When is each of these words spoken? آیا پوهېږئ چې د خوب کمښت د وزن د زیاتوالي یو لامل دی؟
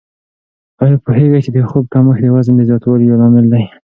آیا 0.83 0.97
پوهېږئ 1.05 1.39
چې 1.45 1.51
د 1.55 1.57
خوب 1.69 1.85
کمښت 1.93 2.21
د 2.23 2.27
وزن 2.35 2.53
د 2.57 2.61
زیاتوالي 2.69 3.05
یو 3.07 3.19
لامل 3.21 3.45
دی؟ 3.53 3.63